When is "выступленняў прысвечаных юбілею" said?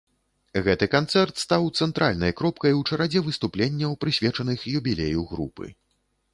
3.29-5.21